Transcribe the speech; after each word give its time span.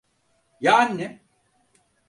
Ya 0.61 0.73
annem? 0.77 1.19